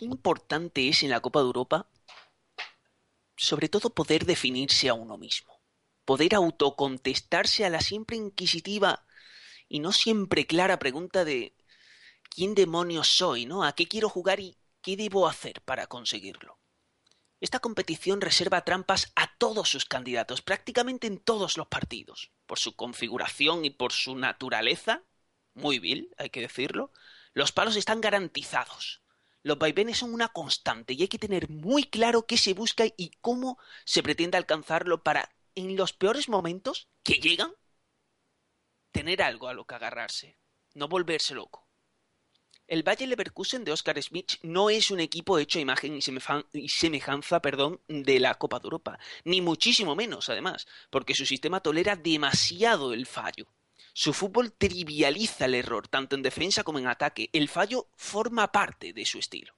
[0.00, 1.86] Qué importante es en la Copa de Europa,
[3.36, 5.60] sobre todo poder definirse a uno mismo,
[6.06, 9.04] poder autocontestarse a la siempre inquisitiva
[9.68, 11.54] y no siempre clara pregunta de
[12.30, 13.44] ¿quién demonios soy?
[13.44, 13.62] ¿no?
[13.62, 16.58] ¿A qué quiero jugar y qué debo hacer para conseguirlo?
[17.38, 22.74] Esta competición reserva trampas a todos sus candidatos, prácticamente en todos los partidos, por su
[22.74, 25.02] configuración y por su naturaleza,
[25.52, 26.90] muy vil, hay que decirlo,
[27.34, 28.99] los palos están garantizados.
[29.42, 33.10] Los vaivenes son una constante y hay que tener muy claro qué se busca y
[33.20, 37.52] cómo se pretende alcanzarlo para, en los peores momentos que llegan,
[38.92, 40.38] tener algo a lo que agarrarse,
[40.74, 41.66] no volverse loco.
[42.66, 45.98] El Bayer Leverkusen de Oscar Schmidt no es un equipo hecho a imagen
[46.52, 51.60] y, semejanza perdón, de la Copa de Europa, ni muchísimo menos, además, porque su sistema
[51.60, 53.48] tolera demasiado el fallo.
[53.92, 57.30] Su fútbol trivializa el error, tanto en defensa como en ataque.
[57.32, 59.54] El fallo forma parte de su estilo.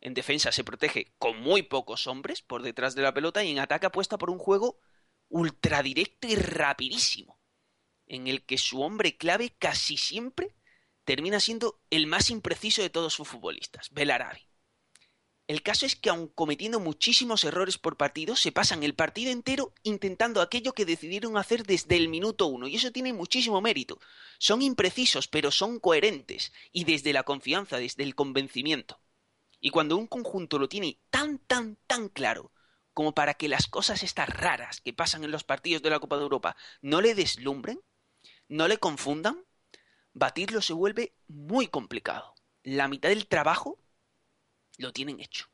[0.00, 3.58] En defensa se protege con muy pocos hombres por detrás de la pelota y en
[3.58, 4.78] ataque apuesta por un juego
[5.28, 7.38] ultradirecto y rapidísimo,
[8.06, 10.56] en el que su hombre clave casi siempre
[11.04, 14.49] termina siendo el más impreciso de todos sus futbolistas, Belarabi.
[15.50, 19.74] El caso es que aun cometiendo muchísimos errores por partido, se pasan el partido entero
[19.82, 23.98] intentando aquello que decidieron hacer desde el minuto uno, y eso tiene muchísimo mérito.
[24.38, 29.00] Son imprecisos, pero son coherentes, y desde la confianza, desde el convencimiento.
[29.58, 32.52] Y cuando un conjunto lo tiene tan, tan, tan claro,
[32.94, 36.16] como para que las cosas estas raras que pasan en los partidos de la Copa
[36.16, 37.80] de Europa no le deslumbren,
[38.46, 39.44] no le confundan,
[40.12, 42.36] batirlo se vuelve muy complicado.
[42.62, 43.80] La mitad del trabajo
[44.80, 45.49] lo tienen hecho.